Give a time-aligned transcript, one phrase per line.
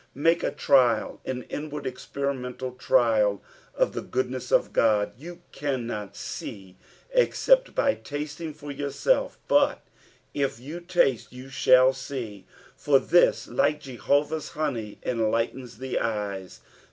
[0.15, 3.43] Make a trial, an inward, experimental trial
[3.75, 5.11] of the goodness of God.
[5.15, 6.75] You cannot see
[7.11, 9.85] except by tasting for yourself; but
[10.33, 16.61] if you taste you shall see, for this, like Jonathan's honey, enlightens the eyes.